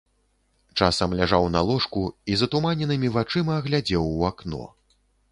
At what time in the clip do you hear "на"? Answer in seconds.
1.55-1.61